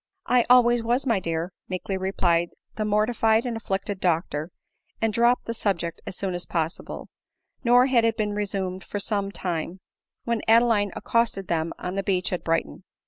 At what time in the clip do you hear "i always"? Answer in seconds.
0.25-0.81